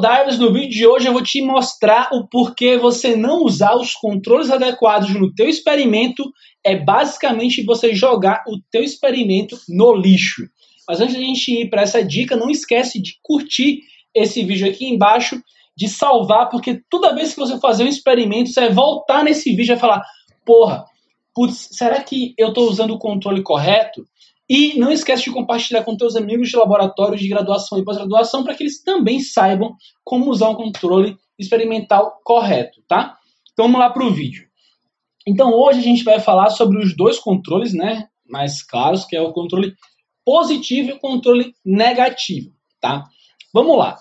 Divers, 0.00 0.38
no 0.38 0.52
vídeo 0.52 0.70
de 0.70 0.86
hoje 0.86 1.06
eu 1.06 1.12
vou 1.12 1.22
te 1.22 1.42
mostrar 1.42 2.08
o 2.12 2.26
porquê 2.26 2.78
você 2.78 3.14
não 3.14 3.44
usar 3.44 3.76
os 3.76 3.92
controles 3.92 4.50
adequados 4.50 5.10
no 5.10 5.32
teu 5.34 5.48
experimento 5.48 6.24
é 6.64 6.76
basicamente 6.76 7.64
você 7.64 7.94
jogar 7.94 8.42
o 8.48 8.58
teu 8.70 8.82
experimento 8.82 9.58
no 9.68 9.94
lixo. 9.94 10.48
Mas 10.88 11.00
antes 11.00 11.14
da 11.14 11.20
gente 11.20 11.52
ir 11.52 11.70
para 11.70 11.82
essa 11.82 12.02
dica, 12.02 12.36
não 12.36 12.50
esquece 12.50 13.00
de 13.00 13.18
curtir 13.22 13.80
esse 14.14 14.42
vídeo 14.42 14.68
aqui 14.68 14.86
embaixo, 14.86 15.40
de 15.76 15.88
salvar, 15.88 16.48
porque 16.48 16.80
toda 16.90 17.14
vez 17.14 17.32
que 17.32 17.40
você 17.40 17.58
fazer 17.58 17.84
um 17.84 17.88
experimento, 17.88 18.50
você 18.50 18.60
vai 18.60 18.72
voltar 18.72 19.22
nesse 19.22 19.54
vídeo 19.54 19.74
e 19.74 19.78
falar, 19.78 20.02
porra, 20.44 20.84
putz, 21.34 21.68
será 21.72 22.02
que 22.02 22.34
eu 22.36 22.48
estou 22.48 22.68
usando 22.68 22.94
o 22.94 22.98
controle 22.98 23.42
correto? 23.42 24.04
E 24.50 24.76
não 24.76 24.90
esquece 24.90 25.22
de 25.22 25.30
compartilhar 25.30 25.84
com 25.84 25.96
teus 25.96 26.16
amigos 26.16 26.48
de 26.48 26.56
laboratório 26.56 27.16
de 27.16 27.28
graduação 27.28 27.78
e 27.78 27.84
pós-graduação 27.84 28.42
para 28.42 28.52
que 28.52 28.64
eles 28.64 28.82
também 28.82 29.20
saibam 29.20 29.76
como 30.02 30.28
usar 30.28 30.48
um 30.48 30.56
controle 30.56 31.16
experimental 31.38 32.18
correto, 32.24 32.82
tá? 32.88 33.16
Então 33.52 33.66
vamos 33.66 33.78
lá 33.78 33.90
para 33.90 34.04
o 34.04 34.12
vídeo. 34.12 34.48
Então 35.24 35.54
hoje 35.54 35.78
a 35.78 35.82
gente 35.82 36.02
vai 36.02 36.18
falar 36.18 36.50
sobre 36.50 36.82
os 36.82 36.96
dois 36.96 37.16
controles, 37.20 37.72
né, 37.72 38.08
mais 38.26 38.60
claros, 38.60 39.04
que 39.04 39.14
é 39.14 39.20
o 39.20 39.32
controle 39.32 39.72
positivo 40.24 40.90
e 40.90 40.92
o 40.94 40.98
controle 40.98 41.54
negativo, 41.64 42.52
tá? 42.80 43.04
Vamos 43.54 43.78
lá. 43.78 43.98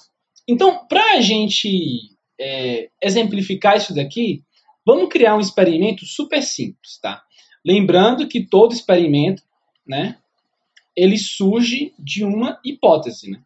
Então, 0.48 0.88
para 0.88 1.14
a 1.14 1.22
gente 1.22 2.10
é, 2.40 2.90
exemplificar 3.04 3.78
isso 3.78 3.94
daqui, 3.94 4.44
vamos 4.84 5.10
criar 5.10 5.36
um 5.36 5.40
experimento 5.40 6.08
super 6.08 6.42
simples, 6.42 7.00
tá? 7.00 7.22
Lembrando 7.64 8.28
que 8.28 8.48
todo 8.48 8.74
experimento, 8.74 9.44
né, 9.88 10.18
ele 11.00 11.18
surge 11.18 11.94
de 11.98 12.26
uma 12.26 12.60
hipótese, 12.64 13.32
né? 13.32 13.42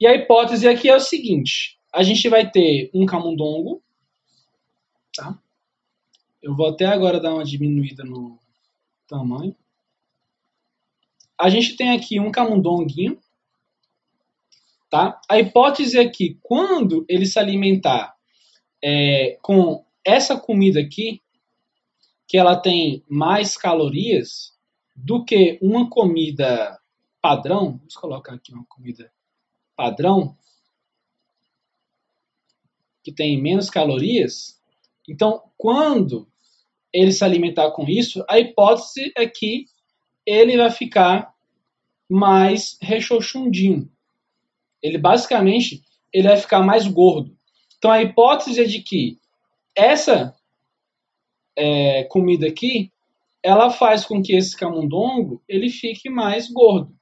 E 0.00 0.06
a 0.06 0.14
hipótese 0.14 0.66
aqui 0.66 0.88
é 0.88 0.96
o 0.96 1.00
seguinte: 1.00 1.78
a 1.94 2.02
gente 2.02 2.28
vai 2.28 2.50
ter 2.50 2.90
um 2.92 3.06
camundongo, 3.06 3.80
tá? 5.14 5.38
Eu 6.42 6.54
vou 6.54 6.68
até 6.68 6.84
agora 6.84 7.20
dar 7.20 7.32
uma 7.32 7.44
diminuída 7.44 8.02
no 8.02 8.38
tamanho. 9.06 9.56
A 11.38 11.48
gente 11.48 11.76
tem 11.76 11.92
aqui 11.92 12.18
um 12.18 12.32
camundonguinho, 12.32 13.20
tá? 14.90 15.20
A 15.30 15.38
hipótese 15.38 15.96
é 15.96 16.08
que 16.08 16.38
quando 16.42 17.06
ele 17.08 17.24
se 17.24 17.38
alimentar 17.38 18.16
é, 18.82 19.38
com 19.40 19.84
essa 20.04 20.38
comida 20.38 20.80
aqui, 20.80 21.22
que 22.26 22.36
ela 22.36 22.56
tem 22.56 23.04
mais 23.08 23.56
calorias 23.56 24.52
do 24.94 25.24
que 25.24 25.58
uma 25.62 25.88
comida 25.88 26.78
padrão. 27.20 27.78
Vamos 27.78 27.94
colocar 27.94 28.34
aqui 28.34 28.52
uma 28.52 28.64
comida 28.66 29.12
padrão 29.76 30.36
que 33.02 33.12
tem 33.12 33.40
menos 33.40 33.70
calorias. 33.70 34.60
Então, 35.08 35.42
quando 35.56 36.28
ele 36.92 37.12
se 37.12 37.24
alimentar 37.24 37.70
com 37.70 37.84
isso, 37.88 38.24
a 38.28 38.38
hipótese 38.38 39.12
é 39.16 39.26
que 39.26 39.66
ele 40.24 40.56
vai 40.56 40.70
ficar 40.70 41.32
mais 42.08 42.76
rechochundinho. 42.80 43.90
Ele 44.82 44.98
basicamente 44.98 45.82
ele 46.12 46.28
vai 46.28 46.36
ficar 46.36 46.62
mais 46.62 46.86
gordo. 46.86 47.36
Então 47.78 47.90
a 47.90 48.02
hipótese 48.02 48.60
é 48.60 48.64
de 48.64 48.80
que 48.80 49.18
essa 49.74 50.34
é, 51.56 52.04
comida 52.04 52.46
aqui, 52.46 52.92
ela 53.42 53.70
faz 53.70 54.04
com 54.04 54.22
que 54.22 54.34
esse 54.36 54.56
camundongo 54.56 55.42
ele 55.48 55.70
fique 55.70 56.10
mais 56.10 56.50
gordo. 56.50 56.94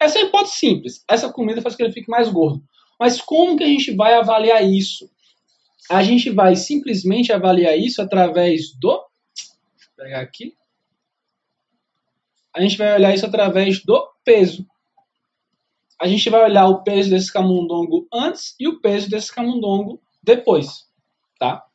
Essa 0.00 0.18
é 0.18 0.22
a 0.22 0.24
hipótese 0.26 0.56
simples. 0.56 1.04
Essa 1.08 1.32
comida 1.32 1.60
faz 1.60 1.74
com 1.74 1.78
que 1.78 1.82
ele 1.84 1.92
fique 1.92 2.10
mais 2.10 2.28
gordo. 2.28 2.62
Mas 2.98 3.20
como 3.20 3.56
que 3.56 3.64
a 3.64 3.68
gente 3.68 3.94
vai 3.94 4.14
avaliar 4.14 4.64
isso? 4.64 5.10
A 5.90 6.02
gente 6.02 6.30
vai 6.30 6.56
simplesmente 6.56 7.32
avaliar 7.32 7.78
isso 7.78 8.02
através 8.02 8.72
do. 8.78 8.88
Vou 8.90 9.06
pegar 9.96 10.20
aqui. 10.20 10.54
A 12.54 12.60
gente 12.60 12.76
vai 12.76 12.94
olhar 12.94 13.14
isso 13.14 13.26
através 13.26 13.84
do 13.84 14.08
peso. 14.24 14.66
A 16.00 16.06
gente 16.06 16.30
vai 16.30 16.42
olhar 16.42 16.66
o 16.66 16.82
peso 16.82 17.10
desse 17.10 17.32
camundongo 17.32 18.06
antes 18.12 18.54
e 18.58 18.68
o 18.68 18.80
peso 18.80 19.10
desse 19.10 19.34
camundongo 19.34 20.00
depois, 20.22 20.86
tá? 21.38 21.67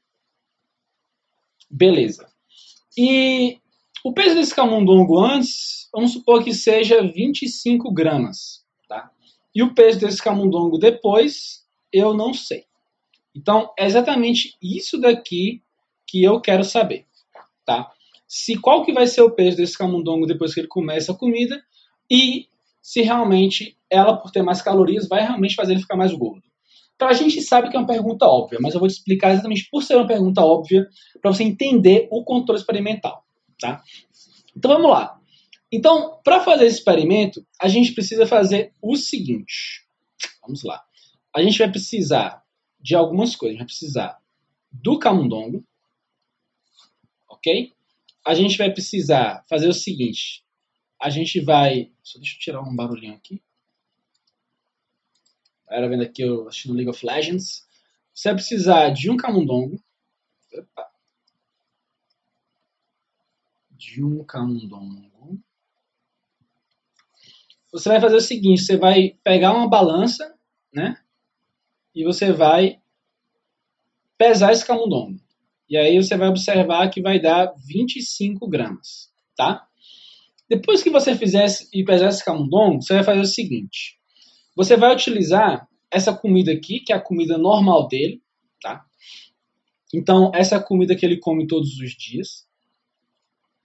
Beleza. 1.74 2.30
E 2.96 3.58
o 4.06 4.14
peso 4.14 4.36
desse 4.36 4.54
camundongo 4.54 5.20
antes, 5.20 5.90
vamos 5.92 6.14
supor 6.14 6.44
que 6.44 6.54
seja 6.54 7.02
25 7.02 7.92
gramas, 7.92 8.64
tá? 8.88 9.10
E 9.56 9.64
o 9.64 9.74
peso 9.74 10.00
desse 10.00 10.22
camundongo 10.22 10.78
depois, 10.78 11.66
eu 11.92 12.14
não 12.14 12.32
sei. 12.32 12.66
Então, 13.36 13.74
é 13.78 13.88
exatamente 13.88 14.56
isso 14.62 15.00
daqui 15.00 15.64
que 16.06 16.24
eu 16.24 16.40
quero 16.40 16.64
saber, 16.64 17.08
tá? 17.66 17.92
Se 18.28 18.56
qual 18.56 18.86
que 18.86 18.94
vai 18.94 19.08
ser 19.08 19.24
o 19.24 19.32
peso 19.32 19.58
desse 19.58 19.76
camundongo 19.76 20.28
depois 20.28 20.54
que 20.54 20.60
ele 20.60 20.68
começa 20.68 21.12
a 21.12 21.18
comida 21.18 21.60
e 22.10 22.48
se 22.84 23.02
realmente 23.02 23.76
ela, 23.90 24.16
por 24.16 24.30
ter 24.30 24.44
mais 24.44 24.62
calorias, 24.62 25.08
vai 25.08 25.24
realmente 25.24 25.56
fazer 25.56 25.74
ele 25.74 25.82
ficar 25.82 25.98
mais 25.98 26.14
gordo. 26.14 26.44
Então 26.96 27.08
a 27.08 27.14
gente 27.14 27.42
sabe 27.42 27.70
que 27.70 27.76
é 27.76 27.80
uma 27.80 27.88
pergunta 27.88 28.26
óbvia, 28.26 28.60
mas 28.62 28.74
eu 28.74 28.80
vou 28.80 28.88
te 28.88 28.94
explicar 28.94 29.32
exatamente 29.32 29.68
por 29.70 29.84
ser 29.84 29.96
uma 29.96 30.08
pergunta 30.08 30.42
óbvia 30.42 30.88
para 31.22 31.34
você 31.34 31.44
entender 31.44 32.08
o 32.12 32.24
controle 32.24 32.60
experimental, 32.60 33.26
tá? 33.60 33.82
Então 34.56 34.72
vamos 34.72 34.92
lá. 34.92 35.20
Então, 35.72 36.22
para 36.24 36.40
fazer 36.42 36.66
esse 36.66 36.78
experimento, 36.78 37.44
a 37.60 37.68
gente 37.68 37.94
precisa 37.94 38.28
fazer 38.28 38.72
o 38.80 38.96
seguinte. 38.96 39.84
Vamos 40.42 40.64
lá. 40.64 40.84
A 41.36 41.42
gente 41.42 41.58
vai 41.58 41.70
precisar 41.70 42.44
de 42.80 42.96
algumas 42.96 43.36
coisas. 43.36 43.56
A 43.56 43.60
gente 43.60 43.68
vai 43.68 43.78
precisar 43.78 44.20
do 44.72 45.00
camundongo, 45.00 45.66
ok? 47.28 47.74
A 48.24 48.36
gente 48.36 48.56
vai 48.56 48.72
precisar 48.72 49.44
fazer 49.50 49.68
o 49.68 49.74
seguinte. 49.74 50.44
A 51.02 51.10
gente 51.10 51.42
vai... 51.42 51.92
Só 52.04 52.20
deixa 52.20 52.36
eu 52.36 52.40
tirar 52.40 52.62
um 52.62 52.76
barulhinho 52.76 53.16
aqui 53.16 53.42
era 55.74 55.90
vendo 55.90 56.04
aqui 56.04 56.22
eu 56.22 56.48
League 56.68 56.90
of 56.90 57.06
Legends. 57.06 57.68
Você 58.14 58.30
vai 58.30 58.36
precisar 58.36 58.90
de 58.92 59.10
um 59.10 59.18
camundongo. 59.18 59.82
Opa. 60.54 60.88
De 63.72 64.04
um 64.04 64.24
camundongo. 64.24 65.42
Você 67.72 67.90
vai 67.90 68.00
fazer 68.00 68.18
o 68.18 68.22
seguinte, 68.22 68.62
você 68.62 68.78
vai 68.78 69.18
pegar 69.24 69.52
uma 69.52 69.68
balança, 69.68 70.38
né? 70.72 70.96
E 71.96 72.04
você 72.04 72.32
vai 72.32 72.80
pesar 74.16 74.52
esse 74.52 74.66
camundongo. 74.66 75.20
E 75.68 75.76
aí 75.76 75.98
você 75.98 76.16
vai 76.16 76.28
observar 76.28 76.88
que 76.92 77.02
vai 77.02 77.20
dar 77.20 77.52
25 77.58 78.48
gramas, 78.48 79.12
tá? 79.36 79.68
Depois 80.48 80.84
que 80.84 80.92
você 80.92 81.16
fizer 81.16 81.48
e 81.74 81.84
pesar 81.84 82.10
esse 82.10 82.24
camundongo, 82.24 82.84
você 82.84 82.94
vai 82.94 83.04
fazer 83.04 83.22
o 83.22 83.26
seguinte. 83.26 84.00
Você 84.56 84.78
vai 84.78 84.94
utilizar 84.94 85.68
essa 85.90 86.14
comida 86.14 86.52
aqui, 86.52 86.80
que 86.80 86.92
é 86.92 86.96
a 86.96 87.02
comida 87.02 87.38
normal 87.38 87.88
dele, 87.88 88.22
tá? 88.62 88.86
Então, 89.94 90.32
essa 90.34 90.56
é 90.56 90.58
a 90.58 90.64
comida 90.64 90.96
que 90.96 91.06
ele 91.06 91.18
come 91.18 91.46
todos 91.46 91.78
os 91.80 91.92
dias. 91.92 92.48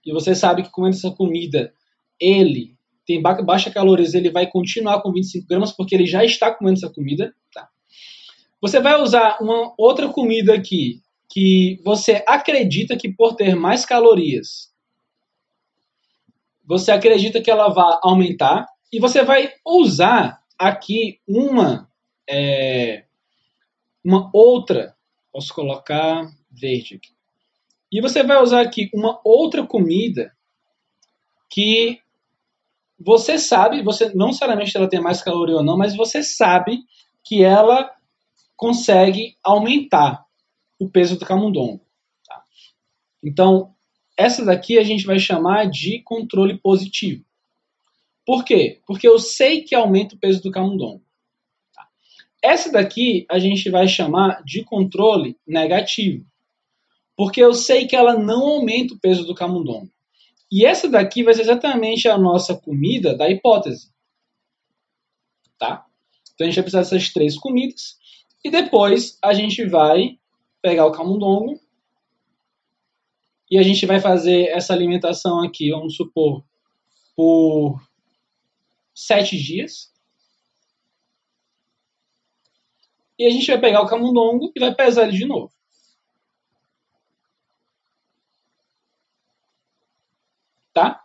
E 0.05 0.13
você 0.13 0.35
sabe 0.35 0.63
que 0.63 0.71
comendo 0.71 0.95
essa 0.95 1.11
comida, 1.11 1.73
ele 2.19 2.77
tem 3.05 3.21
baixa 3.21 3.71
calorias, 3.71 4.13
ele 4.13 4.29
vai 4.29 4.49
continuar 4.49 5.01
com 5.01 5.11
25 5.11 5.47
gramas, 5.47 5.71
porque 5.71 5.95
ele 5.95 6.05
já 6.05 6.23
está 6.23 6.53
comendo 6.53 6.77
essa 6.77 6.93
comida, 6.93 7.33
tá? 7.51 7.67
Você 8.61 8.79
vai 8.79 9.01
usar 9.01 9.37
uma 9.41 9.73
outra 9.77 10.07
comida 10.09 10.53
aqui, 10.53 11.01
que 11.27 11.81
você 11.83 12.23
acredita 12.27 12.95
que 12.95 13.11
por 13.11 13.35
ter 13.35 13.55
mais 13.55 13.85
calorias, 13.85 14.71
você 16.65 16.91
acredita 16.91 17.41
que 17.41 17.49
ela 17.49 17.69
vai 17.69 17.97
aumentar, 18.03 18.67
e 18.93 18.99
você 18.99 19.23
vai 19.23 19.51
usar 19.65 20.38
aqui 20.59 21.21
uma, 21.25 21.89
é, 22.29 23.05
uma 24.03 24.29
outra, 24.33 24.95
posso 25.31 25.53
colocar 25.53 26.29
verde 26.51 26.95
aqui. 26.95 27.13
E 27.91 28.01
você 28.01 28.21
vai 28.21 28.41
usar 28.41 28.61
aqui 28.61 28.89
uma 28.93 29.19
outra 29.23 29.65
comida 29.65 30.35
que 31.49 31.99
você 32.99 33.39
sabe, 33.39 33.81
você 33.81 34.13
não 34.13 34.27
necessariamente 34.27 34.75
ela 34.75 34.89
tem 34.89 35.01
mais 35.01 35.23
caloria 35.23 35.55
ou 35.55 35.63
não, 35.63 35.77
mas 35.77 35.95
você 35.95 36.21
sabe 36.21 36.83
que 37.23 37.43
ela 37.43 37.89
consegue 38.55 39.37
aumentar 39.41 40.25
o 40.77 40.89
peso 40.89 41.17
do 41.17 41.25
camundongo. 41.25 41.81
Tá? 42.27 42.43
Então, 43.23 43.73
essa 44.17 44.43
daqui 44.43 44.77
a 44.77 44.83
gente 44.83 45.05
vai 45.05 45.17
chamar 45.17 45.69
de 45.69 46.01
controle 46.03 46.59
positivo. 46.59 47.23
Por 48.29 48.45
quê? 48.45 48.79
Porque 48.85 49.07
eu 49.07 49.17
sei 49.17 49.63
que 49.63 49.73
aumenta 49.73 50.13
o 50.13 50.19
peso 50.19 50.39
do 50.43 50.51
camundongo. 50.51 51.03
Tá? 51.73 51.87
Essa 52.43 52.71
daqui 52.71 53.25
a 53.27 53.39
gente 53.39 53.71
vai 53.71 53.87
chamar 53.87 54.43
de 54.43 54.63
controle 54.63 55.35
negativo. 55.47 56.23
Porque 57.17 57.41
eu 57.41 57.55
sei 57.55 57.87
que 57.87 57.95
ela 57.95 58.15
não 58.15 58.47
aumenta 58.47 58.93
o 58.93 58.99
peso 58.99 59.25
do 59.25 59.33
camundongo. 59.33 59.89
E 60.51 60.63
essa 60.63 60.87
daqui 60.87 61.23
vai 61.23 61.33
ser 61.33 61.41
exatamente 61.41 62.07
a 62.07 62.19
nossa 62.19 62.55
comida 62.55 63.17
da 63.17 63.27
hipótese. 63.27 63.91
Tá? 65.57 65.87
Então 66.35 66.45
a 66.45 66.51
gente 66.51 66.57
vai 66.57 66.63
precisar 66.65 66.81
dessas 66.81 67.11
três 67.11 67.35
comidas. 67.35 67.97
E 68.45 68.51
depois 68.51 69.17
a 69.23 69.33
gente 69.33 69.65
vai 69.65 70.19
pegar 70.61 70.85
o 70.85 70.91
camundongo 70.91 71.59
e 73.49 73.57
a 73.57 73.63
gente 73.63 73.87
vai 73.87 73.99
fazer 73.99 74.49
essa 74.49 74.71
alimentação 74.71 75.43
aqui, 75.43 75.71
vamos 75.71 75.95
supor, 75.95 76.45
por 77.15 77.88
sete 78.99 79.37
dias. 79.37 79.93
E 83.17 83.25
a 83.25 83.29
gente 83.29 83.47
vai 83.47 83.59
pegar 83.59 83.81
o 83.81 83.87
camundongo 83.87 84.51
e 84.55 84.59
vai 84.59 84.73
pesar 84.73 85.03
ele 85.03 85.17
de 85.17 85.25
novo. 85.25 85.51
Tá? 90.73 91.03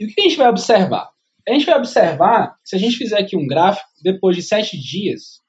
E 0.00 0.06
o 0.06 0.08
que 0.08 0.20
a 0.20 0.24
gente 0.24 0.36
vai 0.36 0.48
observar? 0.48 1.12
A 1.46 1.52
gente 1.52 1.66
vai 1.66 1.76
observar, 1.76 2.58
se 2.64 2.74
a 2.74 2.78
gente 2.78 2.96
fizer 2.96 3.18
aqui 3.18 3.36
um 3.36 3.46
gráfico, 3.46 3.88
depois 4.02 4.34
de 4.34 4.42
sete 4.42 4.78
dias, 4.78 5.42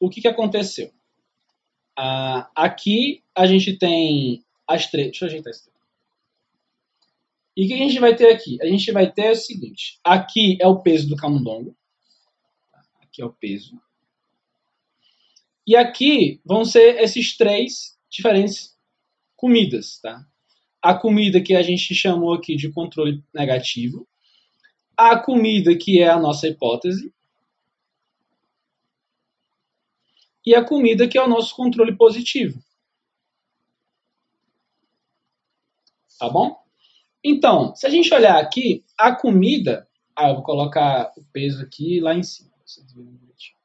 o 0.00 0.10
que, 0.10 0.20
que 0.20 0.28
aconteceu? 0.28 0.92
Ah, 1.96 2.50
aqui 2.54 3.22
a 3.34 3.46
gente 3.46 3.78
tem 3.78 4.44
as 4.66 4.90
três. 4.90 5.08
Deixa 5.08 5.24
eu 5.24 5.28
ajeitar 5.28 5.50
isso. 5.52 5.70
E 7.56 7.64
o 7.64 7.68
que 7.68 7.74
a 7.74 7.78
gente 7.78 7.98
vai 7.98 8.14
ter 8.14 8.30
aqui? 8.32 8.60
A 8.60 8.66
gente 8.66 8.92
vai 8.92 9.10
ter 9.10 9.30
o 9.30 9.36
seguinte: 9.36 9.98
aqui 10.04 10.58
é 10.60 10.66
o 10.66 10.82
peso 10.82 11.08
do 11.08 11.16
camundongo. 11.16 11.74
Aqui 13.00 13.22
é 13.22 13.24
o 13.24 13.32
peso. 13.32 13.80
E 15.66 15.74
aqui 15.74 16.40
vão 16.44 16.64
ser 16.64 17.00
esses 17.00 17.36
três 17.36 17.98
diferentes 18.10 18.76
comidas, 19.34 19.98
tá? 20.00 20.24
A 20.82 20.94
comida 20.94 21.40
que 21.40 21.54
a 21.54 21.62
gente 21.62 21.94
chamou 21.94 22.34
aqui 22.34 22.54
de 22.54 22.70
controle 22.70 23.24
negativo, 23.34 24.06
a 24.96 25.18
comida 25.18 25.76
que 25.76 26.00
é 26.00 26.08
a 26.08 26.20
nossa 26.20 26.46
hipótese 26.46 27.12
e 30.44 30.54
a 30.54 30.64
comida 30.64 31.08
que 31.08 31.18
é 31.18 31.22
o 31.22 31.28
nosso 31.28 31.56
controle 31.56 31.96
positivo. 31.96 32.62
Tá 36.18 36.28
bom? 36.30 36.65
Então, 37.28 37.74
se 37.74 37.84
a 37.84 37.90
gente 37.90 38.14
olhar 38.14 38.40
aqui, 38.40 38.84
a 38.96 39.12
comida. 39.12 39.88
Ah, 40.14 40.28
eu 40.28 40.36
vou 40.36 40.44
colocar 40.44 41.12
o 41.16 41.24
peso 41.32 41.60
aqui 41.60 41.98
lá 41.98 42.14
em 42.14 42.22
cima. 42.22 42.52
Vocês 42.64 42.86
direitinho. 42.86 43.56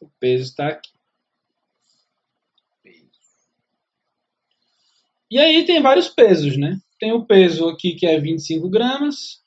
O 0.00 0.08
peso 0.20 0.44
está 0.44 0.68
aqui. 0.68 0.92
E 5.28 5.36
aí 5.36 5.66
tem 5.66 5.82
vários 5.82 6.08
pesos, 6.08 6.56
né? 6.56 6.80
Tem 6.96 7.12
o 7.12 7.26
peso 7.26 7.68
aqui 7.68 7.96
que 7.96 8.06
é 8.06 8.20
25 8.20 8.68
gramas. 8.68 9.42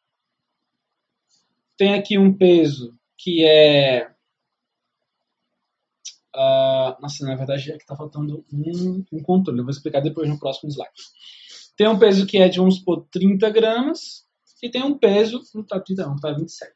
Tem 1.77 1.93
aqui 1.93 2.17
um 2.17 2.37
peso 2.37 2.93
que 3.17 3.45
é 3.45 4.12
Uh, 6.35 6.99
nossa, 6.99 7.25
na 7.25 7.35
verdade 7.35 7.71
é 7.71 7.77
que 7.77 7.83
está 7.83 7.95
faltando 7.95 8.43
um, 8.51 9.03
um, 9.11 9.21
controle. 9.21 9.59
Eu 9.59 9.65
vou 9.65 9.71
explicar 9.71 10.01
depois 10.01 10.27
no 10.27 10.39
próximo 10.39 10.71
slide. 10.71 10.91
Tem 11.77 11.87
um 11.87 11.99
peso 11.99 12.25
que 12.25 12.37
é 12.37 12.49
de, 12.49 12.57
vamos 12.57 12.77
supor, 12.77 13.07
30 13.11 13.49
gramas. 13.51 14.25
E 14.61 14.69
tem 14.69 14.83
um 14.83 14.97
peso, 14.97 15.41
não 15.53 15.61
está 15.61 15.79
30 15.79 16.05
não, 16.05 16.15
está 16.15 16.31
27. 16.31 16.73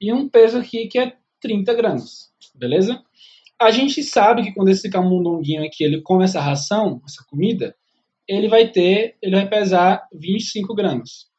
E 0.00 0.12
um 0.12 0.28
peso 0.28 0.58
aqui 0.58 0.86
que 0.86 0.98
é 0.98 1.16
30 1.40 1.74
gramas. 1.74 2.30
Beleza? 2.54 3.02
A 3.58 3.70
gente 3.70 4.02
sabe 4.02 4.42
que 4.42 4.52
quando 4.52 4.68
esse 4.68 4.90
camundonguinho 4.90 5.64
aqui 5.64 5.82
ele 5.82 6.02
come 6.02 6.24
essa 6.24 6.40
ração, 6.40 7.00
essa 7.06 7.24
comida, 7.26 7.74
ele 8.28 8.48
vai 8.48 8.70
ter, 8.70 9.16
ele 9.22 9.34
vai 9.34 9.48
pesar 9.48 10.06
25 10.12 10.74
gramas. 10.74 11.30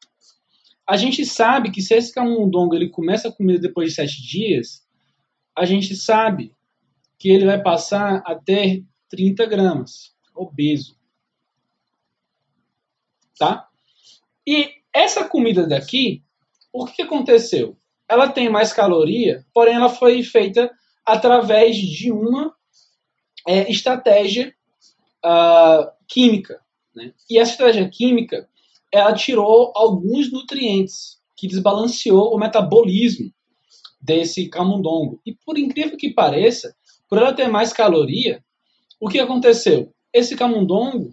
A 0.88 0.96
gente 0.96 1.24
sabe 1.24 1.70
que 1.70 1.80
se 1.80 1.94
esse 1.94 2.12
camundongo 2.12 2.74
ele 2.74 2.88
começa 2.88 3.28
a 3.28 3.32
comida 3.32 3.60
depois 3.60 3.90
de 3.90 3.94
7 3.94 4.22
dias, 4.22 4.82
a 5.58 5.64
gente 5.64 5.96
sabe 5.96 6.54
que 7.18 7.28
ele 7.30 7.44
vai 7.44 7.60
passar 7.60 8.22
a 8.24 8.36
ter 8.36 8.84
30 9.10 9.44
gramas, 9.46 10.14
obeso. 10.32 10.96
Tá? 13.36 13.68
E 14.46 14.70
essa 14.94 15.28
comida 15.28 15.66
daqui, 15.66 16.22
o 16.72 16.86
que 16.86 17.02
aconteceu? 17.02 17.76
Ela 18.08 18.28
tem 18.30 18.48
mais 18.48 18.72
caloria, 18.72 19.44
porém 19.52 19.74
ela 19.74 19.88
foi 19.88 20.22
feita 20.22 20.70
através 21.04 21.76
de 21.76 22.12
uma 22.12 22.54
é, 23.46 23.68
estratégia 23.68 24.54
uh, 25.24 25.90
química. 26.06 26.60
Né? 26.94 27.12
E 27.28 27.36
essa 27.36 27.52
estratégia 27.52 27.88
química, 27.90 28.48
ela 28.92 29.12
tirou 29.12 29.72
alguns 29.74 30.30
nutrientes, 30.30 31.18
que 31.36 31.48
desbalanceou 31.48 32.32
o 32.32 32.38
metabolismo 32.38 33.32
desse 34.00 34.48
camundongo. 34.48 35.20
E 35.24 35.34
por 35.34 35.58
incrível 35.58 35.96
que 35.96 36.12
pareça, 36.12 36.74
por 37.08 37.18
ela 37.18 37.32
ter 37.32 37.48
mais 37.48 37.72
caloria, 37.72 38.44
o 39.00 39.08
que 39.08 39.18
aconteceu? 39.18 39.92
Esse 40.12 40.36
camundongo, 40.36 41.10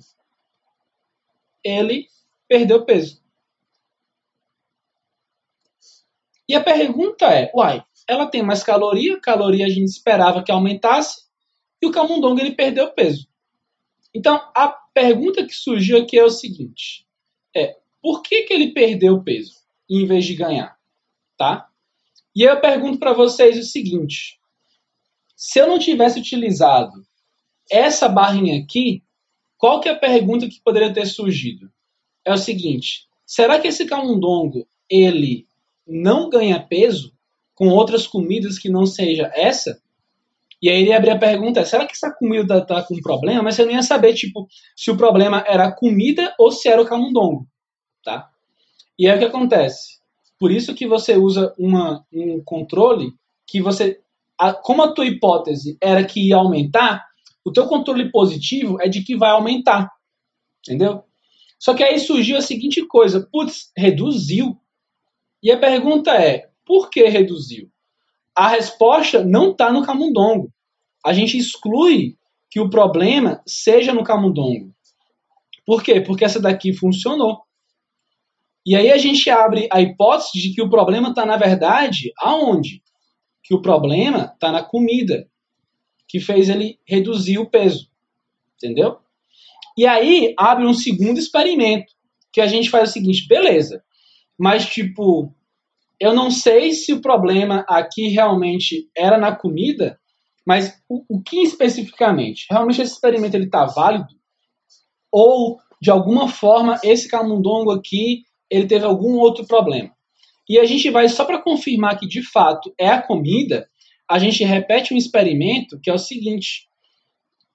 ele 1.63 2.07
perdeu 2.47 2.85
peso. 2.85 3.23
E 6.47 6.53
a 6.53 6.63
pergunta 6.63 7.25
é, 7.25 7.51
uai, 7.55 7.83
ela 8.07 8.27
tem 8.27 8.43
mais 8.43 8.63
caloria, 8.63 9.19
caloria 9.19 9.65
a 9.65 9.69
gente 9.69 9.89
esperava 9.89 10.43
que 10.43 10.51
aumentasse, 10.51 11.25
e 11.81 11.87
o 11.87 11.91
camundongo 11.91 12.39
ele 12.39 12.55
perdeu 12.55 12.91
peso. 12.93 13.27
Então, 14.13 14.35
a 14.55 14.69
pergunta 14.93 15.45
que 15.45 15.53
surgiu 15.53 15.97
aqui 15.97 16.17
é 16.17 16.23
o 16.23 16.29
seguinte, 16.29 17.05
é, 17.55 17.77
por 18.01 18.21
que, 18.21 18.43
que 18.43 18.53
ele 18.53 18.73
perdeu 18.73 19.21
peso 19.23 19.55
em 19.89 20.05
vez 20.05 20.25
de 20.25 20.35
ganhar? 20.35 20.77
Tá? 21.37 21.69
E 22.35 22.43
eu 22.43 22.59
pergunto 22.59 22.99
para 22.99 23.13
vocês 23.13 23.57
o 23.57 23.63
seguinte: 23.63 24.37
se 25.35 25.59
eu 25.59 25.67
não 25.67 25.79
tivesse 25.79 26.19
utilizado 26.19 26.91
essa 27.71 28.09
barrinha 28.09 28.61
aqui, 28.61 29.03
qual 29.57 29.79
que 29.79 29.87
é 29.87 29.93
a 29.93 29.99
pergunta 29.99 30.47
que 30.47 30.61
poderia 30.61 30.93
ter 30.93 31.05
surgido? 31.05 31.71
É 32.25 32.33
o 32.33 32.37
seguinte: 32.37 33.07
será 33.25 33.59
que 33.59 33.67
esse 33.67 33.85
camundongo 33.85 34.67
ele 34.89 35.47
não 35.87 36.29
ganha 36.29 36.59
peso 36.59 37.13
com 37.53 37.69
outras 37.69 38.05
comidas 38.05 38.59
que 38.59 38.69
não 38.69 38.85
seja 38.85 39.31
essa? 39.33 39.81
E 40.61 40.69
aí 40.69 40.81
ele 40.81 40.93
abrir 40.93 41.11
a 41.11 41.17
pergunta: 41.17 41.65
será 41.65 41.85
que 41.85 41.93
essa 41.93 42.11
comida 42.11 42.57
está 42.57 42.83
com 42.83 42.99
problema? 42.99 43.43
Mas 43.43 43.57
eu 43.57 43.65
não 43.65 43.73
ia 43.73 43.83
saber 43.83 44.13
tipo 44.13 44.47
se 44.75 44.91
o 44.91 44.97
problema 44.97 45.43
era 45.47 45.67
a 45.67 45.71
comida 45.71 46.35
ou 46.37 46.51
se 46.51 46.67
era 46.67 46.81
o 46.81 46.85
camundongo, 46.85 47.47
tá? 48.03 48.29
E 48.99 49.07
aí 49.07 49.15
o 49.15 49.19
que 49.19 49.25
acontece? 49.25 49.99
Por 50.39 50.51
isso 50.51 50.75
que 50.75 50.87
você 50.87 51.15
usa 51.15 51.53
uma, 51.57 52.05
um 52.11 52.41
controle 52.43 53.13
que 53.47 53.61
você, 53.61 53.99
a, 54.39 54.53
como 54.53 54.83
a 54.83 54.93
tua 54.93 55.05
hipótese 55.05 55.77
era 55.81 56.03
que 56.03 56.29
ia 56.29 56.37
aumentar, 56.37 57.05
o 57.43 57.51
teu 57.51 57.67
controle 57.67 58.11
positivo 58.11 58.81
é 58.81 58.89
de 58.89 59.03
que 59.03 59.15
vai 59.15 59.29
aumentar, 59.29 59.89
entendeu? 60.59 61.03
Só 61.59 61.73
que 61.73 61.83
aí 61.83 61.99
surgiu 61.99 62.37
a 62.37 62.41
seguinte 62.41 62.85
coisa, 62.85 63.27
putz, 63.31 63.71
reduziu. 63.77 64.57
E 65.41 65.51
a 65.51 65.59
pergunta 65.59 66.11
é, 66.11 66.49
por 66.65 66.89
que 66.89 67.05
reduziu? 67.05 67.69
A 68.35 68.49
resposta 68.49 69.23
não 69.23 69.51
está 69.51 69.71
no 69.71 69.85
camundongo. 69.85 70.51
A 71.05 71.13
gente 71.13 71.37
exclui 71.37 72.17
que 72.49 72.59
o 72.59 72.69
problema 72.69 73.41
seja 73.45 73.93
no 73.93 74.03
camundongo. 74.03 74.73
Por 75.65 75.83
quê? 75.83 76.01
Porque 76.01 76.25
essa 76.25 76.39
daqui 76.39 76.73
funcionou. 76.73 77.44
E 78.65 78.75
aí 78.75 78.91
a 78.91 78.97
gente 78.97 79.29
abre 79.29 79.67
a 79.71 79.79
hipótese 79.79 80.39
de 80.39 80.53
que 80.53 80.61
o 80.61 80.69
problema 80.69 81.09
está, 81.09 81.25
na 81.25 81.37
verdade, 81.37 82.11
aonde? 82.17 82.81
Que 83.43 83.53
o 83.53 83.61
problema 83.61 84.31
está 84.33 84.51
na 84.51 84.63
comida, 84.63 85.29
que 86.07 86.19
fez 86.19 86.49
ele 86.49 86.79
reduzir 86.87 87.37
o 87.37 87.49
peso. 87.49 87.87
Entendeu? 88.55 88.97
E 89.77 89.85
aí 89.85 90.33
abre 90.37 90.65
um 90.65 90.73
segundo 90.73 91.19
experimento, 91.19 91.93
que 92.31 92.41
a 92.41 92.47
gente 92.47 92.69
faz 92.69 92.89
o 92.89 92.93
seguinte, 92.93 93.27
beleza, 93.27 93.83
mas 94.37 94.65
tipo, 94.65 95.31
eu 95.99 96.13
não 96.13 96.31
sei 96.31 96.71
se 96.71 96.91
o 96.91 97.01
problema 97.01 97.63
aqui 97.67 98.07
realmente 98.07 98.89
era 98.95 99.17
na 99.17 99.35
comida, 99.35 99.99
mas 100.45 100.81
o, 100.89 101.03
o 101.09 101.21
que 101.21 101.41
especificamente? 101.41 102.45
Realmente 102.49 102.81
esse 102.81 102.93
experimento 102.93 103.35
ele 103.35 103.45
está 103.45 103.65
válido? 103.65 104.13
Ou, 105.11 105.59
de 105.81 105.89
alguma 105.89 106.27
forma, 106.27 106.79
esse 106.83 107.07
camundongo 107.07 107.71
aqui 107.71 108.23
ele 108.55 108.67
teve 108.67 108.85
algum 108.85 109.17
outro 109.17 109.45
problema. 109.45 109.95
E 110.47 110.59
a 110.59 110.65
gente 110.65 110.89
vai, 110.89 111.09
só 111.09 111.25
para 111.25 111.41
confirmar 111.41 111.99
que 111.99 112.07
de 112.07 112.21
fato 112.21 112.73
é 112.77 112.87
a 112.87 113.01
comida, 113.01 113.69
a 114.07 114.19
gente 114.19 114.43
repete 114.43 114.93
um 114.93 114.97
experimento 114.97 115.79
que 115.79 115.89
é 115.89 115.93
o 115.93 115.97
seguinte. 115.97 116.69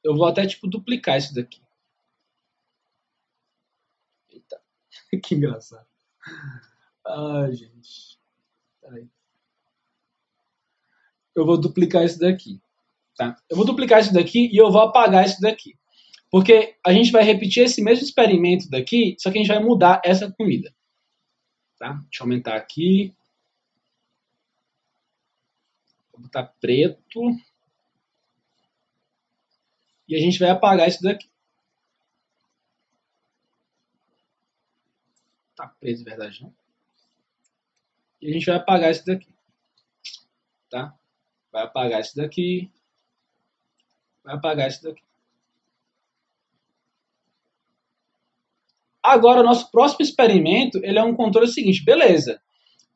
Eu 0.02 0.16
vou 0.16 0.26
até 0.26 0.46
tipo 0.46 0.66
duplicar 0.66 1.18
isso 1.18 1.34
daqui. 1.34 1.60
Eita, 4.30 4.60
que 5.22 5.34
engraçado. 5.34 5.86
Ai, 7.06 7.52
gente. 7.54 8.18
Peraí. 8.80 9.08
eu 11.34 11.46
vou 11.46 11.58
duplicar 11.58 12.04
isso 12.04 12.18
daqui. 12.18 12.60
Tá? 13.16 13.36
Eu 13.48 13.56
vou 13.56 13.66
duplicar 13.66 14.00
isso 14.00 14.12
daqui 14.12 14.50
e 14.52 14.56
eu 14.56 14.70
vou 14.70 14.80
apagar 14.80 15.24
isso 15.24 15.40
daqui. 15.40 15.78
Porque 16.30 16.76
a 16.84 16.92
gente 16.92 17.10
vai 17.10 17.22
repetir 17.22 17.64
esse 17.64 17.82
mesmo 17.82 18.04
experimento 18.04 18.68
daqui, 18.70 19.16
só 19.18 19.30
que 19.30 19.38
a 19.38 19.42
gente 19.42 19.52
vai 19.52 19.62
mudar 19.62 20.00
essa 20.04 20.30
comida. 20.30 20.72
Tá? 21.80 21.94
Deixa 21.94 22.22
eu 22.22 22.24
aumentar 22.26 22.56
aqui. 22.56 23.16
Vou 26.12 26.20
botar 26.20 26.44
preto. 26.60 27.22
E 30.06 30.14
a 30.14 30.18
gente 30.18 30.38
vai 30.38 30.50
apagar 30.50 30.86
isso 30.86 31.02
daqui. 31.02 31.26
Tá 35.56 35.68
preto 35.68 35.98
de 35.98 36.04
verdade, 36.04 36.42
não? 36.42 36.54
E 38.20 38.28
a 38.28 38.32
gente 38.34 38.44
vai 38.44 38.56
apagar 38.56 38.90
isso 38.90 39.06
daqui. 39.06 39.34
Tá? 40.68 40.94
Vai 41.50 41.62
apagar 41.62 42.02
isso 42.02 42.14
daqui. 42.14 42.70
Vai 44.22 44.34
apagar 44.34 44.68
isso 44.68 44.82
daqui. 44.82 45.02
Agora, 49.10 49.40
o 49.40 49.42
nosso 49.42 49.68
próximo 49.72 50.02
experimento, 50.02 50.78
ele 50.84 50.96
é 50.96 51.02
um 51.02 51.16
controle 51.16 51.48
seguinte. 51.48 51.84
Beleza, 51.84 52.40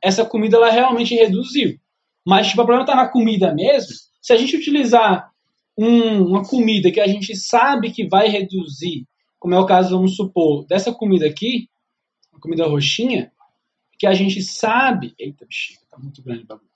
essa 0.00 0.25
comida 0.25 0.56
ela 0.56 0.71
realmente 0.71 1.12
reduziu. 1.12 1.76
Mas 2.25 2.47
tipo, 2.47 2.62
o 2.62 2.64
problema 2.64 2.85
está 2.85 2.94
na 2.94 3.09
comida 3.09 3.52
mesmo. 3.52 3.90
Se 4.23 4.33
a 4.33 4.37
gente 4.37 4.56
utilizar 4.56 5.33
um, 5.76 6.25
uma 6.25 6.44
comida 6.44 6.92
que 6.92 7.00
a 7.00 7.06
gente 7.09 7.35
sabe 7.35 7.90
que 7.90 8.06
vai 8.06 8.28
reduzir, 8.28 9.09
como 9.40 9.56
é 9.56 9.59
o 9.59 9.66
caso, 9.66 9.97
vamos 9.97 10.14
supor, 10.14 10.64
dessa 10.66 10.94
comida 10.94 11.26
aqui, 11.26 11.68
uma 12.33 12.40
comida 12.40 12.64
roxinha, 12.64 13.33
que 13.99 14.06
a 14.06 14.14
gente 14.14 14.40
sabe... 14.40 15.14
Eita, 15.18 15.44
bexiga, 15.44 15.80
tá 15.90 15.99
muito 15.99 16.23
grande 16.23 16.44
o 16.44 16.47
bagulho. 16.47 16.71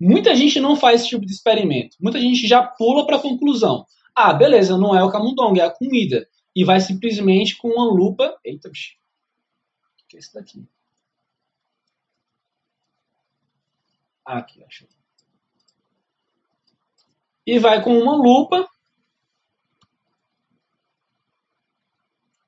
Muita 0.00 0.34
gente 0.34 0.58
não 0.60 0.76
faz 0.76 1.02
esse 1.02 1.10
tipo 1.10 1.26
de 1.26 1.32
experimento. 1.32 1.98
Muita 2.00 2.18
gente 2.18 2.46
já 2.46 2.62
pula 2.62 3.06
para 3.06 3.16
a 3.16 3.22
conclusão. 3.22 3.84
Ah, 4.18 4.32
beleza, 4.32 4.78
não 4.78 4.96
é 4.96 5.04
o 5.04 5.10
camundongo, 5.10 5.58
é 5.58 5.62
a 5.62 5.70
comida. 5.70 6.26
E 6.54 6.64
vai 6.64 6.80
simplesmente 6.80 7.54
com 7.58 7.68
uma 7.68 7.84
lupa. 7.84 8.34
Eita, 8.42 8.70
bicho. 8.70 8.96
O 10.02 10.08
que 10.08 10.16
é 10.16 10.20
isso 10.20 10.32
daqui? 10.32 10.66
Ah, 14.24 14.38
aqui, 14.38 14.64
achei. 14.64 14.88
E 17.46 17.58
vai 17.58 17.82
com 17.84 17.96
uma 17.96 18.16
lupa. 18.16 18.66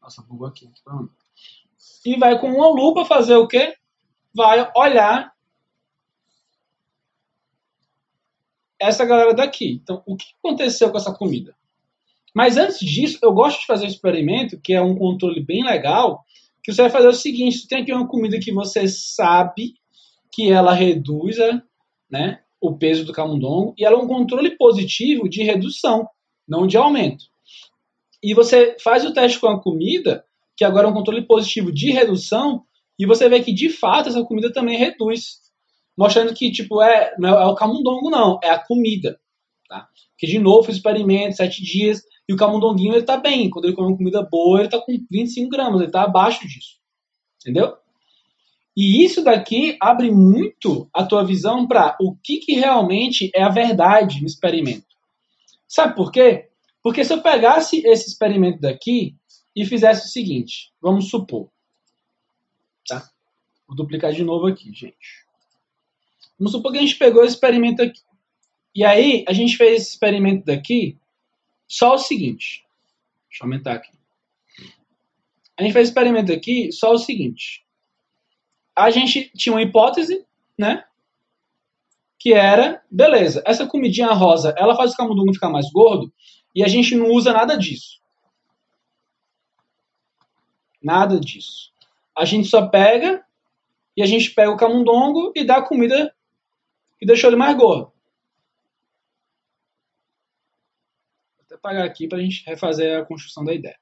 Nossa, 0.01 0.23
bugou 0.23 0.49
aqui. 0.49 0.73
Pronto. 0.83 1.15
E 2.05 2.17
vai 2.17 2.41
com 2.41 2.51
uma 2.51 2.69
lupa 2.69 3.05
fazer 3.05 3.37
o 3.37 3.47
quê? 3.47 3.77
Vai 4.35 4.73
olhar 4.75 5.33
essa 8.81 9.05
galera 9.05 9.35
daqui. 9.35 9.81
Então, 9.83 10.03
o 10.07 10.17
que 10.17 10.27
aconteceu 10.43 10.91
com 10.91 10.97
essa 10.97 11.13
comida? 11.13 11.55
Mas 12.35 12.57
antes 12.57 12.79
disso, 12.79 13.19
eu 13.23 13.33
gosto 13.33 13.61
de 13.61 13.67
fazer 13.67 13.85
um 13.85 13.89
experimento, 13.89 14.61
que 14.61 14.73
é 14.73 14.81
um 14.81 14.95
controle 14.95 15.43
bem 15.43 15.65
legal, 15.65 16.25
que 16.63 16.73
você 16.73 16.83
vai 16.83 16.91
fazer 16.91 17.09
o 17.09 17.15
seguinte, 17.15 17.67
tem 17.67 17.83
aqui 17.83 17.93
uma 17.93 18.07
comida 18.07 18.39
que 18.39 18.53
você 18.53 18.87
sabe 18.87 19.75
que 20.31 20.53
ela 20.53 20.73
reduz 20.73 21.37
né, 22.11 22.41
o 22.61 22.77
peso 22.77 23.05
do 23.05 23.13
camundongo, 23.13 23.75
e 23.77 23.85
ela 23.85 23.97
é 23.97 23.99
um 23.99 24.07
controle 24.07 24.57
positivo 24.57 25.29
de 25.29 25.43
redução, 25.43 26.07
não 26.47 26.67
de 26.67 26.77
aumento. 26.77 27.25
E 28.23 28.35
você 28.35 28.77
faz 28.83 29.05
o 29.05 29.13
teste 29.13 29.41
com 29.41 29.49
a 29.49 29.61
comida, 29.61 30.25
que 30.57 30.65
agora 30.65 30.87
é 30.87 30.91
um 30.91 30.95
controle 30.95 31.23
positivo 31.23 31.73
de 31.73 31.91
redução, 31.91 32.65
e 32.99 33.07
você 33.07 33.29
vê 33.29 33.41
que 33.41 33.53
de 33.53 33.71
fato 33.71 34.09
essa 34.09 34.23
comida 34.25 34.53
também 34.53 34.77
reduz 34.77 35.39
mostrando 35.99 36.33
que, 36.33 36.53
tipo, 36.53 36.81
é, 36.81 37.13
não 37.19 37.37
é, 37.37 37.43
é 37.43 37.47
o 37.47 37.57
camundongo, 37.57 38.09
não, 38.09 38.39
é 38.41 38.51
a 38.51 38.59
comida. 38.59 39.19
Tá? 39.69 39.89
Porque, 40.13 40.29
de 40.29 40.39
novo, 40.39 40.63
fiz 40.63 40.77
experimento, 40.77 41.37
sete 41.37 41.63
dias, 41.63 42.03
e 42.29 42.33
o 42.33 42.37
camundonguinho, 42.37 42.95
ele 42.95 43.03
tá 43.03 43.17
bem. 43.17 43.51
Quando 43.51 43.65
ele 43.65 43.75
come 43.75 43.97
comida 43.97 44.23
boa, 44.23 44.61
ele 44.61 44.69
tá 44.69 44.81
com 44.81 44.97
25 45.11 45.51
gramas, 45.51 45.81
ele 45.81 45.91
tá 45.91 46.05
abaixo 46.05 46.47
disso. 46.47 46.79
Entendeu? 47.41 47.77
E 48.77 49.05
isso 49.05 49.25
daqui 49.25 49.77
abre 49.81 50.09
muito 50.09 50.89
a 50.95 51.05
tua 51.05 51.25
visão 51.25 51.67
para 51.67 51.97
o 52.01 52.15
que, 52.15 52.39
que 52.39 52.53
realmente 52.53 53.29
é 53.35 53.43
a 53.43 53.49
verdade 53.49 54.21
no 54.21 54.27
experimento. 54.27 54.87
Sabe 55.67 55.97
por 55.97 56.13
quê? 56.13 56.49
Porque 56.81 57.05
se 57.05 57.13
eu 57.13 57.21
pegasse 57.21 57.85
esse 57.85 58.09
experimento 58.09 58.61
daqui 58.61 59.17
e 59.55 59.67
fizesse 59.67 60.07
o 60.07 60.11
seguinte, 60.11 60.73
vamos 60.81 61.11
supor, 61.11 61.51
tá? 62.89 63.11
Vou 63.67 63.77
duplicar 63.77 64.13
de 64.13 64.23
novo 64.23 64.47
aqui, 64.47 64.73
gente. 64.73 65.28
Vamos 66.39 66.53
supor 66.53 66.73
que 66.73 66.79
a 66.79 66.81
gente 66.81 66.97
pegou 66.97 67.25
esse 67.25 67.35
experimento 67.35 67.83
aqui. 67.83 68.01
E 68.75 68.85
aí, 68.85 69.25
a 69.27 69.33
gente 69.33 69.57
fez 69.57 69.83
esse 69.83 69.91
experimento 69.91 70.45
daqui 70.45 70.97
só 71.67 71.95
o 71.95 71.99
seguinte. 71.99 72.65
Deixa 73.29 73.43
eu 73.43 73.47
aumentar 73.47 73.75
aqui. 73.75 73.91
A 75.57 75.63
gente 75.63 75.73
fez 75.73 75.85
esse 75.85 75.91
experimento 75.91 76.33
aqui 76.33 76.71
só 76.71 76.93
o 76.93 76.99
seguinte. 76.99 77.65
A 78.77 78.91
gente 78.91 79.31
tinha 79.37 79.53
uma 79.53 79.63
hipótese, 79.63 80.25
né? 80.57 80.85
Que 82.17 82.33
era, 82.33 82.83
beleza, 82.91 83.43
essa 83.45 83.67
comidinha 83.67 84.13
rosa, 84.13 84.55
ela 84.57 84.77
faz 84.77 84.93
o 84.93 84.97
camundongo 84.97 85.35
ficar 85.35 85.51
mais 85.51 85.71
gordo 85.71 86.13
e 86.55 86.65
a 86.65 86.69
gente 86.69 86.95
não 86.95 87.11
usa 87.11 87.33
nada 87.33 87.57
disso. 87.57 88.01
Nada 90.83 91.19
disso. 91.19 91.73
A 92.17 92.25
gente 92.25 92.49
só 92.49 92.69
pega 92.69 93.25
e 93.97 94.03
a 94.03 94.07
gente 94.07 94.31
pega 94.31 94.51
o 94.51 94.57
camundongo 94.57 95.33
e 95.35 95.45
dá 95.45 95.61
comida 95.61 96.15
e 97.01 97.07
deixou 97.07 97.31
ele 97.31 97.37
mais 97.37 97.57
gordo. 97.57 97.93
Vou 101.37 101.45
até 101.45 101.55
apagar 101.55 101.85
aqui 101.85 102.09
para 102.09 102.19
a 102.19 102.21
gente 102.21 102.45
refazer 102.45 102.99
a 102.99 103.05
construção 103.05 103.45
da 103.45 103.55
ideia. 103.55 103.79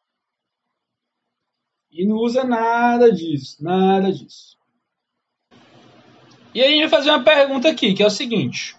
E 1.90 2.06
não 2.06 2.16
usa 2.16 2.44
nada 2.44 3.10
disso, 3.10 3.62
nada 3.62 4.12
disso. 4.12 4.56
E 6.54 6.62
aí 6.62 6.68
a 6.68 6.70
gente 6.70 6.80
vai 6.80 6.90
fazer 6.90 7.10
uma 7.10 7.24
pergunta 7.24 7.68
aqui, 7.68 7.94
que 7.94 8.02
é 8.02 8.06
o 8.06 8.10
seguinte. 8.10 8.76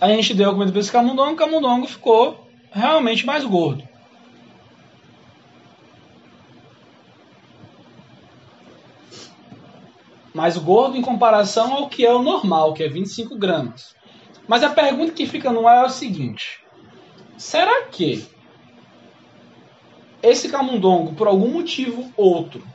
A 0.00 0.08
gente 0.08 0.34
deu 0.34 0.50
a 0.50 0.52
comida 0.52 0.70
para 0.70 0.80
esse 0.80 0.92
camundongo, 0.92 1.32
o 1.32 1.36
camundongo 1.36 1.86
ficou 1.86 2.46
realmente 2.70 3.24
mais 3.24 3.44
gordo. 3.44 3.93
Mais 10.34 10.58
gordo 10.58 10.96
em 10.96 11.02
comparação 11.02 11.72
ao 11.72 11.88
que 11.88 12.04
é 12.04 12.12
o 12.12 12.22
normal, 12.22 12.74
que 12.74 12.82
é 12.82 12.88
25 12.88 13.38
gramas. 13.38 13.94
Mas 14.48 14.64
a 14.64 14.68
pergunta 14.68 15.12
que 15.12 15.26
fica 15.26 15.52
no 15.52 15.68
ar 15.68 15.84
é 15.84 15.86
o 15.86 15.90
seguinte: 15.90 16.60
será 17.38 17.84
que 17.84 18.26
esse 20.20 20.48
camundongo, 20.48 21.14
por 21.14 21.28
algum 21.28 21.48
motivo 21.48 22.12
outro, 22.16 22.66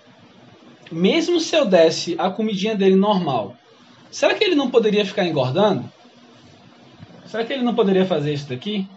mesmo 0.90 1.40
se 1.40 1.56
eu 1.56 1.66
desse 1.66 2.16
a 2.18 2.30
comidinha 2.30 2.76
dele 2.76 2.96
normal, 2.96 3.56
será 4.10 4.34
que 4.34 4.44
ele 4.44 4.56
não 4.56 4.72
poderia 4.72 5.06
ficar 5.06 5.26
engordando? 5.26 5.92
Será 7.26 7.44
que 7.44 7.54
ele 7.54 7.64
não 7.64 7.76
poderia 7.76 8.06
fazer 8.06 8.34
isso 8.34 8.50
daqui? 8.50 8.88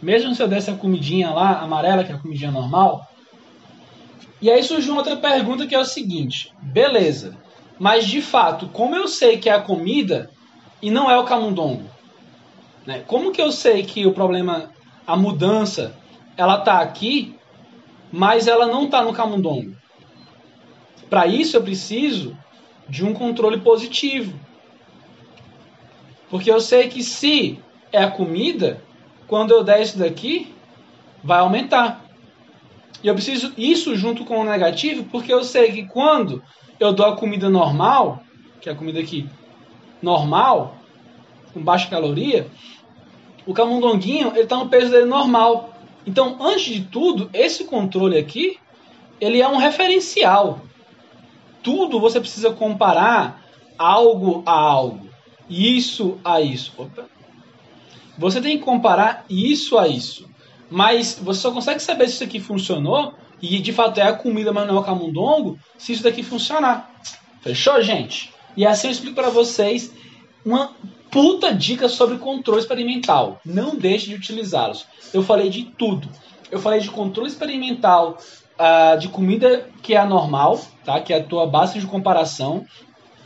Mesmo 0.00 0.32
se 0.34 0.40
eu 0.40 0.46
desse 0.46 0.70
a 0.70 0.76
comidinha 0.76 1.30
lá, 1.30 1.58
amarela, 1.60 2.04
que 2.04 2.12
é 2.12 2.14
a 2.14 2.18
comidinha 2.18 2.52
normal, 2.52 3.08
e 4.40 4.50
aí 4.50 4.62
surge 4.62 4.88
uma 4.88 4.98
outra 4.98 5.16
pergunta 5.16 5.66
que 5.66 5.74
é 5.74 5.78
o 5.78 5.84
seguinte: 5.84 6.52
beleza, 6.60 7.36
mas 7.78 8.06
de 8.06 8.20
fato, 8.20 8.68
como 8.68 8.94
eu 8.94 9.08
sei 9.08 9.38
que 9.38 9.48
é 9.48 9.52
a 9.52 9.62
comida 9.62 10.30
e 10.80 10.90
não 10.90 11.10
é 11.10 11.18
o 11.18 11.24
camundongo? 11.24 11.88
Né? 12.86 13.02
Como 13.06 13.32
que 13.32 13.42
eu 13.42 13.52
sei 13.52 13.82
que 13.82 14.06
o 14.06 14.12
problema, 14.12 14.70
a 15.06 15.16
mudança, 15.16 15.94
ela 16.36 16.58
está 16.58 16.80
aqui, 16.80 17.36
mas 18.10 18.46
ela 18.46 18.66
não 18.66 18.84
está 18.84 19.02
no 19.02 19.12
camundongo? 19.12 19.76
Para 21.10 21.26
isso 21.26 21.56
eu 21.56 21.62
preciso 21.62 22.36
de 22.88 23.04
um 23.04 23.12
controle 23.12 23.60
positivo. 23.60 24.38
Porque 26.30 26.50
eu 26.50 26.60
sei 26.60 26.88
que 26.88 27.02
se 27.02 27.58
é 27.90 28.02
a 28.02 28.10
comida, 28.10 28.82
quando 29.26 29.52
eu 29.52 29.64
der 29.64 29.82
isso 29.82 29.98
daqui, 29.98 30.54
vai 31.22 31.40
aumentar. 31.40 32.04
E 33.02 33.08
eu 33.08 33.14
preciso 33.14 33.52
isso 33.56 33.94
junto 33.94 34.24
com 34.24 34.40
o 34.40 34.44
negativo, 34.44 35.04
porque 35.04 35.32
eu 35.32 35.44
sei 35.44 35.72
que 35.72 35.84
quando 35.84 36.42
eu 36.80 36.92
dou 36.92 37.06
a 37.06 37.16
comida 37.16 37.48
normal, 37.48 38.22
que 38.60 38.68
é 38.68 38.72
a 38.72 38.74
comida 38.74 39.00
aqui 39.00 39.28
normal, 40.02 40.76
com 41.52 41.62
baixa 41.62 41.88
caloria, 41.88 42.48
o 43.46 43.54
camundonguinho 43.54 44.28
ele 44.28 44.40
está 44.40 44.56
no 44.56 44.68
peso 44.68 44.90
dele 44.90 45.06
normal. 45.06 45.72
Então, 46.06 46.36
antes 46.40 46.74
de 46.74 46.84
tudo, 46.84 47.30
esse 47.32 47.64
controle 47.64 48.18
aqui, 48.18 48.58
ele 49.20 49.40
é 49.40 49.48
um 49.48 49.56
referencial. 49.56 50.60
Tudo 51.62 52.00
você 52.00 52.20
precisa 52.20 52.50
comparar 52.50 53.44
algo 53.76 54.42
a 54.44 54.52
algo, 54.52 55.08
isso 55.48 56.18
a 56.24 56.40
isso. 56.40 56.72
Opa. 56.76 57.06
Você 58.16 58.40
tem 58.40 58.58
que 58.58 58.64
comparar 58.64 59.24
isso 59.30 59.78
a 59.78 59.86
isso. 59.86 60.28
Mas 60.70 61.18
você 61.20 61.40
só 61.40 61.50
consegue 61.50 61.80
saber 61.80 62.08
se 62.08 62.14
isso 62.14 62.24
aqui 62.24 62.40
funcionou 62.40 63.14
e 63.40 63.58
de 63.58 63.72
fato 63.72 63.98
é 63.98 64.02
a 64.02 64.12
comida, 64.12 64.50
é 64.50 64.72
o 64.72 64.82
camundongo, 64.82 65.58
se 65.76 65.92
isso 65.92 66.02
daqui 66.02 66.22
funcionar. 66.22 66.90
Fechou, 67.40 67.80
gente? 67.82 68.32
E 68.56 68.66
assim 68.66 68.88
eu 68.88 68.92
explico 68.92 69.14
para 69.14 69.30
vocês 69.30 69.92
uma 70.44 70.72
puta 71.10 71.54
dica 71.54 71.88
sobre 71.88 72.18
controle 72.18 72.60
experimental. 72.60 73.40
Não 73.44 73.76
deixe 73.76 74.06
de 74.06 74.14
utilizá-los. 74.14 74.86
Eu 75.12 75.22
falei 75.22 75.48
de 75.48 75.64
tudo. 75.64 76.08
Eu 76.50 76.58
falei 76.58 76.80
de 76.80 76.90
controle 76.90 77.28
experimental 77.28 78.18
uh, 78.58 78.98
de 78.98 79.08
comida 79.08 79.68
que 79.82 79.94
é 79.94 79.98
anormal, 79.98 80.60
tá? 80.84 81.00
que 81.00 81.12
é 81.12 81.18
a 81.18 81.22
tua 81.22 81.46
base 81.46 81.78
de 81.78 81.86
comparação. 81.86 82.64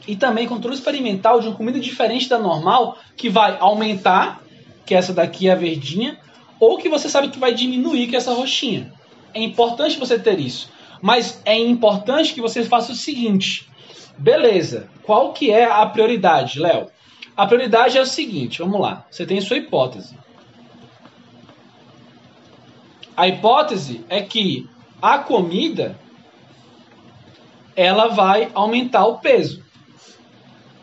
E 0.06 0.16
também 0.16 0.48
controle 0.48 0.76
experimental 0.76 1.40
de 1.40 1.46
uma 1.46 1.56
comida 1.56 1.78
diferente 1.78 2.28
da 2.28 2.38
normal, 2.38 2.98
que 3.16 3.28
vai 3.28 3.56
aumentar, 3.60 4.42
que 4.84 4.94
essa 4.94 5.12
daqui 5.12 5.48
é 5.48 5.52
a 5.52 5.56
verdinha, 5.56 6.18
ou 6.62 6.78
que 6.78 6.88
você 6.88 7.08
sabe 7.08 7.28
que 7.28 7.40
vai 7.40 7.52
diminuir, 7.52 8.06
que 8.06 8.14
é 8.14 8.18
essa 8.18 8.32
roxinha. 8.32 8.92
É 9.34 9.42
importante 9.42 9.98
você 9.98 10.16
ter 10.16 10.38
isso. 10.38 10.70
Mas 11.02 11.42
é 11.44 11.58
importante 11.58 12.32
que 12.32 12.40
você 12.40 12.64
faça 12.64 12.92
o 12.92 12.94
seguinte. 12.94 13.68
Beleza, 14.16 14.88
qual 15.02 15.32
que 15.32 15.50
é 15.50 15.64
a 15.64 15.84
prioridade, 15.86 16.60
Léo? 16.60 16.86
A 17.36 17.48
prioridade 17.48 17.98
é 17.98 18.00
o 18.00 18.06
seguinte, 18.06 18.60
vamos 18.60 18.80
lá. 18.80 19.04
Você 19.10 19.26
tem 19.26 19.40
sua 19.40 19.56
hipótese. 19.56 20.16
A 23.16 23.26
hipótese 23.26 24.04
é 24.08 24.22
que 24.22 24.68
a 25.02 25.18
comida 25.18 25.98
ela 27.74 28.06
vai 28.06 28.52
aumentar 28.54 29.04
o 29.06 29.18
peso. 29.18 29.64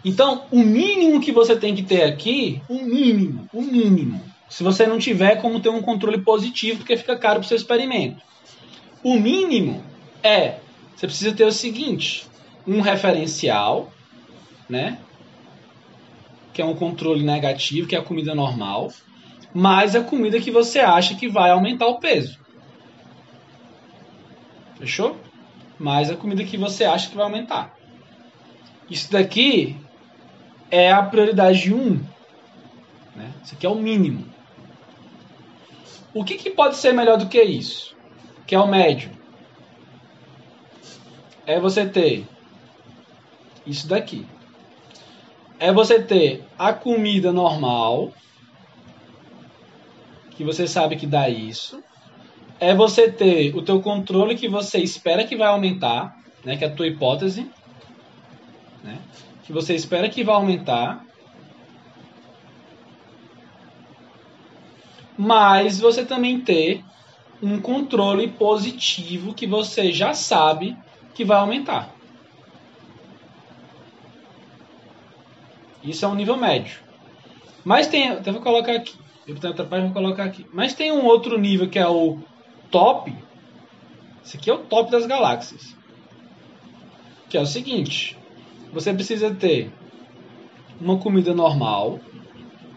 Então, 0.03 0.43
o 0.51 0.59
mínimo 0.59 1.21
que 1.21 1.31
você 1.31 1.55
tem 1.55 1.73
que 1.73 1.83
ter 1.83 2.03
aqui, 2.03 2.61
o 2.67 2.83
mínimo, 2.83 3.47
o 3.53 3.61
mínimo. 3.61 4.28
Se 4.49 4.63
você 4.63 4.87
não 4.87 4.97
tiver 4.97 5.41
como 5.41 5.59
ter 5.59 5.69
um 5.69 5.81
controle 5.81 6.21
positivo, 6.21 6.79
porque 6.79 6.97
fica 6.97 7.17
caro 7.17 7.39
para 7.39 7.45
o 7.45 7.47
seu 7.47 7.57
experimento. 7.57 8.21
O 9.03 9.17
mínimo 9.17 9.83
é, 10.23 10.59
você 10.95 11.07
precisa 11.07 11.33
ter 11.33 11.45
o 11.45 11.51
seguinte, 11.51 12.27
um 12.67 12.81
referencial, 12.81 13.91
né? 14.67 14.99
Que 16.53 16.61
é 16.61 16.65
um 16.65 16.75
controle 16.75 17.23
negativo, 17.23 17.87
que 17.87 17.95
é 17.95 17.99
a 17.99 18.03
comida 18.03 18.35
normal, 18.35 18.91
mais 19.53 19.95
a 19.95 20.03
comida 20.03 20.39
que 20.39 20.51
você 20.51 20.79
acha 20.79 21.15
que 21.15 21.27
vai 21.27 21.51
aumentar 21.51 21.87
o 21.87 21.99
peso. 21.99 22.37
Fechou? 24.77 25.17
Mais 25.77 26.09
a 26.09 26.15
comida 26.15 26.43
que 26.43 26.57
você 26.57 26.83
acha 26.83 27.09
que 27.09 27.15
vai 27.15 27.25
aumentar. 27.25 27.75
Isso 28.89 29.11
daqui 29.11 29.77
é 30.69 30.91
a 30.91 31.01
prioridade 31.03 31.73
1. 31.73 32.01
Né? 33.15 33.31
Isso 33.43 33.55
aqui 33.55 33.65
é 33.65 33.69
o 33.69 33.75
mínimo. 33.75 34.25
O 36.13 36.23
que, 36.23 36.35
que 36.35 36.49
pode 36.49 36.75
ser 36.75 36.93
melhor 36.93 37.17
do 37.17 37.27
que 37.27 37.41
isso? 37.41 37.95
Que 38.47 38.55
é 38.55 38.59
o 38.59 38.67
médio. 38.67 39.11
É 41.45 41.59
você 41.59 41.87
ter 41.87 42.25
isso 43.65 43.87
daqui. 43.87 44.25
É 45.59 45.71
você 45.71 46.01
ter 46.01 46.43
a 46.57 46.73
comida 46.73 47.31
normal, 47.31 48.13
que 50.31 50.43
você 50.43 50.65
sabe 50.67 50.95
que 50.95 51.05
dá 51.05 51.29
isso. 51.29 51.83
É 52.59 52.73
você 52.73 53.11
ter 53.11 53.53
o 53.55 53.61
teu 53.61 53.81
controle 53.81 54.35
que 54.35 54.47
você 54.47 54.79
espera 54.79 55.25
que 55.25 55.35
vai 55.35 55.47
aumentar, 55.47 56.15
né, 56.43 56.55
que 56.55 56.63
é 56.63 56.67
a 56.67 56.73
tua 56.73 56.87
hipótese, 56.87 57.49
né, 58.83 58.99
que 59.43 59.51
você 59.51 59.75
espera 59.75 60.09
que 60.09 60.23
vai 60.23 60.35
aumentar. 60.35 61.05
Mas 65.21 65.81
você 65.81 66.05
também 66.05 66.39
ter 66.39 66.81
um 67.43 67.59
controle 67.59 68.29
positivo 68.29 69.33
que 69.33 69.45
você 69.45 69.91
já 69.91 70.13
sabe 70.13 70.77
que 71.13 71.25
vai 71.25 71.37
aumentar. 71.37 71.93
Isso 75.83 76.05
é 76.05 76.07
um 76.07 76.15
nível 76.15 76.37
médio. 76.37 76.79
Mas 77.65 77.87
tem, 77.87 78.07
até 78.07 78.31
vou 78.31 78.41
colocar 78.41 78.71
aqui. 78.71 78.95
Eu 79.27 79.35
tenho 79.35 79.53
vou 79.53 79.91
colocar 79.91 80.23
aqui. 80.23 80.45
Mas 80.53 80.73
tem 80.73 80.89
um 80.89 81.03
outro 81.03 81.37
nível 81.37 81.69
que 81.69 81.77
é 81.77 81.87
o 81.87 82.19
top. 82.71 83.13
Esse 84.23 84.37
aqui 84.37 84.49
é 84.49 84.53
o 84.53 84.59
top 84.59 84.89
das 84.89 85.05
galáxias. 85.05 85.75
Que 87.29 87.37
é 87.37 87.41
o 87.41 87.45
seguinte: 87.45 88.17
você 88.71 88.93
precisa 88.93 89.35
ter 89.35 89.69
uma 90.79 90.97
comida 90.97 91.33
normal, 91.33 91.99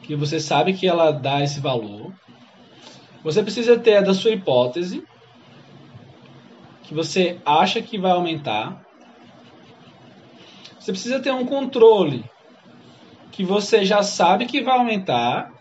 que 0.03 0.17
você 0.17 0.41
sabe 0.41 0.73
que 0.73 0.89
ela 0.89 1.13
dá 1.13 1.41
esse 1.41 1.61
valor. 1.61 2.02
Você 3.23 3.43
precisa 3.43 3.79
ter 3.79 3.99
a 3.99 4.01
da 4.01 4.15
sua 4.15 4.33
hipótese, 4.33 5.05
que 6.83 6.93
você 6.93 7.41
acha 7.45 7.81
que 7.81 7.97
vai 7.97 8.11
aumentar. 8.11 8.85
Você 10.79 10.91
precisa 10.91 11.21
ter 11.21 11.31
um 11.31 11.47
controle 11.47 12.25
que 13.31 13.45
você 13.45 13.85
já 13.85 14.03
sabe 14.03 14.47
que 14.47 14.61
vai 14.61 14.77
aumentar. 14.77 15.53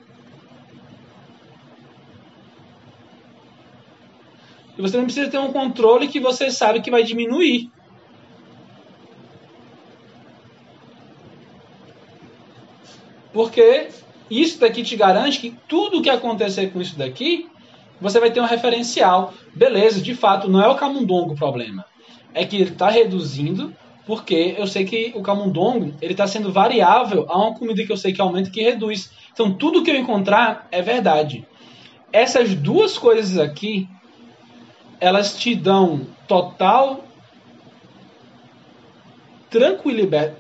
E 4.78 4.82
você 4.82 4.98
não 4.98 5.06
precisa 5.06 5.30
ter 5.30 5.38
um 5.38 5.54
controle 5.54 6.08
que 6.08 6.20
você 6.20 6.50
sabe 6.50 6.82
que 6.82 6.90
vai 6.90 7.04
diminuir. 7.04 7.72
Porque 13.32 13.90
isso 14.30 14.60
daqui 14.60 14.82
te 14.82 14.96
garante 14.96 15.40
que 15.40 15.52
tudo 15.68 16.02
que 16.02 16.10
acontecer 16.10 16.72
com 16.72 16.82
isso 16.82 16.98
daqui, 16.98 17.51
você 18.02 18.20
vai 18.20 18.32
ter 18.32 18.42
um 18.42 18.46
referencial. 18.46 19.34
Beleza, 19.54 20.02
de 20.02 20.16
fato, 20.16 20.50
não 20.50 20.62
é 20.62 20.68
o 20.68 20.76
camundongo 20.76 21.34
o 21.34 21.38
problema. 21.38 21.86
É 22.34 22.44
que 22.44 22.56
ele 22.56 22.72
está 22.72 22.90
reduzindo 22.90 23.74
porque 24.06 24.56
eu 24.58 24.66
sei 24.66 24.84
que 24.84 25.14
o 25.16 25.22
camundongo 25.22 25.94
ele 26.02 26.14
está 26.14 26.26
sendo 26.26 26.52
variável 26.52 27.28
a 27.30 27.38
uma 27.38 27.54
comida 27.54 27.86
que 27.86 27.92
eu 27.92 27.98
sei 27.98 28.12
que 28.12 28.20
aumenta 28.20 28.50
e 28.50 28.52
que 28.52 28.64
reduz. 28.64 29.12
Então 29.32 29.54
tudo 29.54 29.84
que 29.84 29.92
eu 29.92 29.96
encontrar 29.96 30.68
é 30.72 30.82
verdade. 30.82 31.46
Essas 32.12 32.56
duas 32.56 32.98
coisas 32.98 33.38
aqui, 33.38 33.88
elas 35.00 35.38
te 35.38 35.56
dão 35.56 36.08
total 36.28 37.06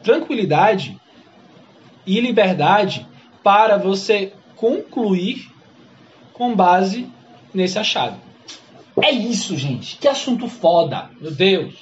tranquilidade 0.04 1.00
e 2.06 2.20
liberdade 2.20 3.08
para 3.44 3.78
você 3.78 4.34
concluir 4.56 5.50
com 6.34 6.56
base 6.56 7.08
nesse 7.54 7.78
achado. 7.78 8.20
É 9.02 9.12
isso, 9.12 9.58
gente. 9.58 9.98
Que 9.98 10.08
assunto 10.08 10.48
foda. 10.48 11.10
Meu 11.20 11.32
Deus. 11.32 11.76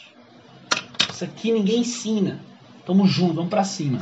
Isso 1.10 1.24
aqui 1.24 1.52
ninguém 1.52 1.80
ensina. 1.80 2.40
Tamo 2.86 3.06
junto, 3.08 3.36
vamos 3.36 3.50
pra 3.50 3.64
cima. 3.64 4.02